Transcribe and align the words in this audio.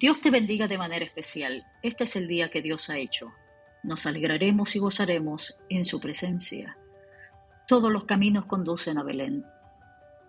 Dios 0.00 0.22
te 0.22 0.30
bendiga 0.30 0.66
de 0.66 0.78
manera 0.78 1.04
especial. 1.04 1.66
Este 1.82 2.04
es 2.04 2.16
el 2.16 2.26
día 2.26 2.50
que 2.50 2.62
Dios 2.62 2.88
ha 2.88 2.96
hecho. 2.96 3.34
Nos 3.82 4.06
alegraremos 4.06 4.74
y 4.74 4.78
gozaremos 4.78 5.60
en 5.68 5.84
su 5.84 6.00
presencia. 6.00 6.78
Todos 7.68 7.92
los 7.92 8.04
caminos 8.04 8.46
conducen 8.46 8.96
a 8.96 9.02
Belén. 9.02 9.44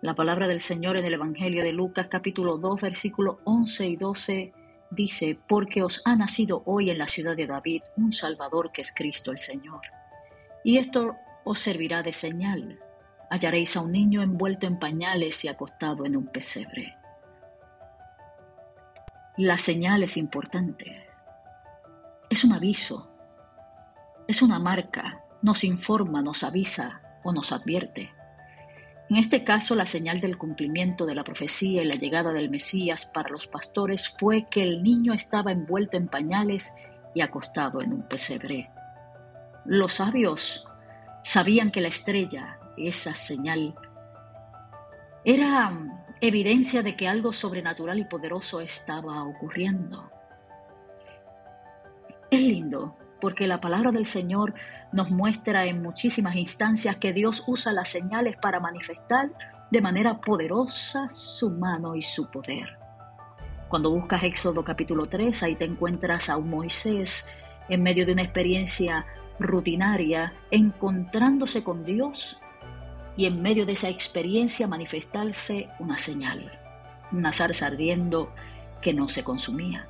La 0.02 0.14
palabra 0.14 0.46
del 0.46 0.60
Señor 0.60 0.98
en 0.98 1.06
el 1.06 1.14
Evangelio 1.14 1.64
de 1.64 1.72
Lucas 1.72 2.08
capítulo 2.10 2.58
2 2.58 2.82
versículos 2.82 3.38
11 3.44 3.86
y 3.86 3.96
12 3.96 4.52
dice, 4.90 5.38
porque 5.48 5.82
os 5.82 6.02
ha 6.04 6.16
nacido 6.16 6.62
hoy 6.66 6.90
en 6.90 6.98
la 6.98 7.08
ciudad 7.08 7.34
de 7.34 7.46
David 7.46 7.80
un 7.96 8.12
Salvador 8.12 8.72
que 8.72 8.82
es 8.82 8.94
Cristo 8.94 9.32
el 9.32 9.38
Señor. 9.38 9.80
Y 10.64 10.76
esto 10.76 11.16
os 11.44 11.58
servirá 11.58 12.02
de 12.02 12.12
señal. 12.12 12.78
Hallaréis 13.30 13.74
a 13.78 13.80
un 13.80 13.92
niño 13.92 14.20
envuelto 14.20 14.66
en 14.66 14.78
pañales 14.78 15.42
y 15.46 15.48
acostado 15.48 16.04
en 16.04 16.18
un 16.18 16.26
pesebre. 16.26 16.94
La 19.38 19.56
señal 19.56 20.02
es 20.02 20.18
importante. 20.18 21.06
Es 22.28 22.44
un 22.44 22.52
aviso. 22.52 23.08
Es 24.28 24.42
una 24.42 24.58
marca. 24.58 25.24
Nos 25.40 25.64
informa, 25.64 26.20
nos 26.20 26.42
avisa 26.42 27.00
o 27.24 27.32
nos 27.32 27.50
advierte. 27.50 28.12
En 29.08 29.16
este 29.16 29.42
caso, 29.42 29.74
la 29.74 29.86
señal 29.86 30.20
del 30.20 30.36
cumplimiento 30.36 31.06
de 31.06 31.14
la 31.14 31.24
profecía 31.24 31.82
y 31.82 31.86
la 31.86 31.94
llegada 31.94 32.34
del 32.34 32.50
Mesías 32.50 33.06
para 33.06 33.30
los 33.30 33.46
pastores 33.46 34.14
fue 34.18 34.48
que 34.50 34.62
el 34.62 34.82
niño 34.82 35.14
estaba 35.14 35.50
envuelto 35.50 35.96
en 35.96 36.08
pañales 36.08 36.74
y 37.14 37.22
acostado 37.22 37.80
en 37.80 37.94
un 37.94 38.02
pesebre. 38.02 38.70
Los 39.64 39.94
sabios 39.94 40.64
sabían 41.24 41.70
que 41.70 41.80
la 41.80 41.88
estrella, 41.88 42.58
esa 42.76 43.14
señal, 43.14 43.74
era 45.24 45.72
evidencia 46.22 46.84
de 46.84 46.94
que 46.94 47.08
algo 47.08 47.32
sobrenatural 47.32 47.98
y 47.98 48.04
poderoso 48.04 48.60
estaba 48.60 49.24
ocurriendo. 49.24 50.08
Es 52.30 52.40
lindo 52.40 52.96
porque 53.20 53.48
la 53.48 53.60
palabra 53.60 53.90
del 53.90 54.06
Señor 54.06 54.54
nos 54.92 55.10
muestra 55.10 55.66
en 55.66 55.82
muchísimas 55.82 56.36
instancias 56.36 56.96
que 56.96 57.12
Dios 57.12 57.42
usa 57.48 57.72
las 57.72 57.88
señales 57.88 58.36
para 58.40 58.60
manifestar 58.60 59.30
de 59.70 59.80
manera 59.80 60.20
poderosa 60.20 61.10
su 61.10 61.50
mano 61.50 61.96
y 61.96 62.02
su 62.02 62.30
poder. 62.30 62.78
Cuando 63.68 63.90
buscas 63.90 64.22
Éxodo 64.22 64.62
capítulo 64.62 65.06
3, 65.06 65.42
ahí 65.42 65.56
te 65.56 65.64
encuentras 65.64 66.28
a 66.28 66.36
un 66.36 66.50
Moisés 66.50 67.32
en 67.68 67.82
medio 67.82 68.06
de 68.06 68.12
una 68.12 68.22
experiencia 68.22 69.06
rutinaria, 69.40 70.34
encontrándose 70.52 71.64
con 71.64 71.84
Dios 71.84 72.40
y 73.16 73.26
en 73.26 73.42
medio 73.42 73.66
de 73.66 73.72
esa 73.72 73.88
experiencia 73.88 74.66
manifestarse 74.66 75.68
una 75.78 75.98
señal, 75.98 76.58
una 77.10 77.32
zarza 77.32 77.66
ardiendo 77.66 78.28
que 78.80 78.92
no 78.92 79.08
se 79.08 79.24
consumía. 79.24 79.86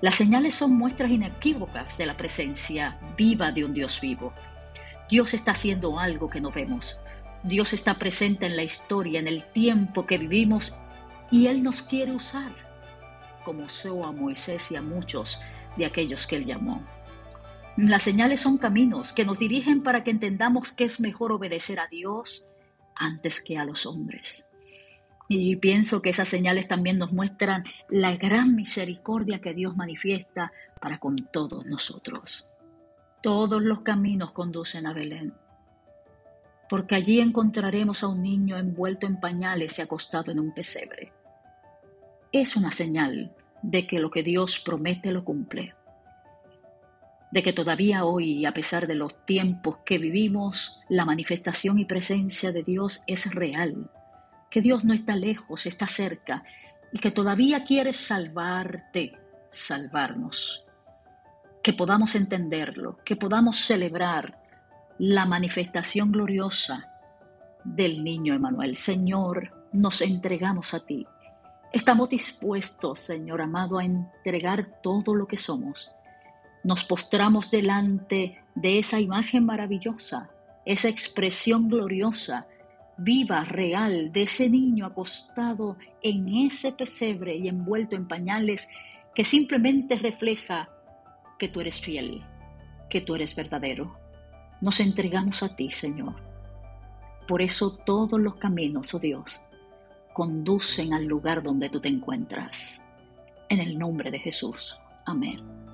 Las 0.00 0.16
señales 0.16 0.54
son 0.54 0.76
muestras 0.76 1.10
inequívocas 1.10 1.98
de 1.98 2.06
la 2.06 2.16
presencia 2.16 2.98
viva 3.16 3.50
de 3.50 3.64
un 3.64 3.74
Dios 3.74 4.00
vivo. 4.00 4.32
Dios 5.10 5.34
está 5.34 5.52
haciendo 5.52 5.98
algo 5.98 6.30
que 6.30 6.40
no 6.40 6.50
vemos. 6.50 7.00
Dios 7.42 7.72
está 7.72 7.94
presente 7.94 8.46
en 8.46 8.56
la 8.56 8.62
historia, 8.62 9.18
en 9.18 9.26
el 9.26 9.44
tiempo 9.44 10.06
que 10.06 10.18
vivimos 10.18 10.78
y 11.30 11.46
Él 11.46 11.62
nos 11.62 11.82
quiere 11.82 12.12
usar, 12.12 12.52
como 13.44 13.64
usó 13.64 14.04
a 14.04 14.12
Moisés 14.12 14.70
y 14.70 14.76
a 14.76 14.82
muchos 14.82 15.40
de 15.76 15.86
aquellos 15.86 16.26
que 16.26 16.36
Él 16.36 16.46
llamó. 16.46 16.82
Las 17.78 18.02
señales 18.02 18.40
son 18.40 18.58
caminos 18.58 19.12
que 19.12 19.24
nos 19.24 19.38
dirigen 19.38 19.84
para 19.84 20.02
que 20.02 20.10
entendamos 20.10 20.72
que 20.72 20.82
es 20.82 20.98
mejor 20.98 21.30
obedecer 21.30 21.78
a 21.78 21.86
Dios 21.86 22.52
antes 22.96 23.40
que 23.40 23.56
a 23.56 23.64
los 23.64 23.86
hombres. 23.86 24.48
Y 25.28 25.54
pienso 25.54 26.02
que 26.02 26.10
esas 26.10 26.28
señales 26.28 26.66
también 26.66 26.98
nos 26.98 27.12
muestran 27.12 27.62
la 27.88 28.16
gran 28.16 28.56
misericordia 28.56 29.40
que 29.40 29.54
Dios 29.54 29.76
manifiesta 29.76 30.50
para 30.80 30.98
con 30.98 31.28
todos 31.30 31.66
nosotros. 31.66 32.48
Todos 33.22 33.62
los 33.62 33.82
caminos 33.82 34.32
conducen 34.32 34.84
a 34.88 34.92
Belén, 34.92 35.32
porque 36.68 36.96
allí 36.96 37.20
encontraremos 37.20 38.02
a 38.02 38.08
un 38.08 38.22
niño 38.22 38.58
envuelto 38.58 39.06
en 39.06 39.20
pañales 39.20 39.78
y 39.78 39.82
acostado 39.82 40.32
en 40.32 40.40
un 40.40 40.52
pesebre. 40.52 41.12
Es 42.32 42.56
una 42.56 42.72
señal 42.72 43.36
de 43.62 43.86
que 43.86 44.00
lo 44.00 44.10
que 44.10 44.24
Dios 44.24 44.58
promete 44.58 45.12
lo 45.12 45.22
cumple 45.22 45.77
de 47.30 47.42
que 47.42 47.52
todavía 47.52 48.04
hoy, 48.04 48.46
a 48.46 48.52
pesar 48.52 48.86
de 48.86 48.94
los 48.94 49.24
tiempos 49.26 49.78
que 49.84 49.98
vivimos, 49.98 50.80
la 50.88 51.04
manifestación 51.04 51.78
y 51.78 51.84
presencia 51.84 52.52
de 52.52 52.62
Dios 52.62 53.02
es 53.06 53.34
real, 53.34 53.90
que 54.50 54.62
Dios 54.62 54.84
no 54.84 54.94
está 54.94 55.14
lejos, 55.14 55.66
está 55.66 55.86
cerca 55.86 56.44
y 56.92 56.98
que 56.98 57.10
todavía 57.10 57.64
quiere 57.64 57.92
salvarte, 57.92 59.18
salvarnos, 59.50 60.64
que 61.62 61.74
podamos 61.74 62.14
entenderlo, 62.14 62.98
que 63.04 63.16
podamos 63.16 63.58
celebrar 63.58 64.38
la 64.98 65.26
manifestación 65.26 66.10
gloriosa 66.10 66.92
del 67.62 68.02
niño 68.02 68.34
Emanuel. 68.34 68.76
Señor, 68.76 69.52
nos 69.72 70.00
entregamos 70.00 70.72
a 70.72 70.86
ti. 70.86 71.06
Estamos 71.72 72.08
dispuestos, 72.08 73.00
Señor 73.00 73.42
amado, 73.42 73.78
a 73.78 73.84
entregar 73.84 74.80
todo 74.82 75.14
lo 75.14 75.26
que 75.26 75.36
somos 75.36 75.94
nos 76.68 76.84
postramos 76.84 77.50
delante 77.50 78.42
de 78.54 78.78
esa 78.78 79.00
imagen 79.00 79.46
maravillosa, 79.46 80.28
esa 80.66 80.90
expresión 80.90 81.66
gloriosa, 81.70 82.46
viva, 82.98 83.42
real, 83.42 84.12
de 84.12 84.24
ese 84.24 84.50
niño 84.50 84.84
acostado 84.84 85.78
en 86.02 86.28
ese 86.28 86.72
pesebre 86.72 87.36
y 87.36 87.48
envuelto 87.48 87.96
en 87.96 88.06
pañales 88.06 88.68
que 89.14 89.24
simplemente 89.24 89.96
refleja 89.96 90.68
que 91.38 91.48
tú 91.48 91.62
eres 91.62 91.80
fiel, 91.80 92.22
que 92.90 93.00
tú 93.00 93.14
eres 93.14 93.34
verdadero. 93.34 93.98
Nos 94.60 94.78
entregamos 94.80 95.42
a 95.42 95.56
ti, 95.56 95.70
Señor. 95.70 96.16
Por 97.26 97.40
eso 97.40 97.78
todos 97.78 98.20
los 98.20 98.34
caminos, 98.34 98.92
oh 98.92 98.98
Dios, 98.98 99.42
conducen 100.12 100.92
al 100.92 101.06
lugar 101.06 101.42
donde 101.42 101.70
tú 101.70 101.80
te 101.80 101.88
encuentras. 101.88 102.84
En 103.48 103.58
el 103.58 103.78
nombre 103.78 104.10
de 104.10 104.18
Jesús. 104.18 104.78
Amén. 105.06 105.67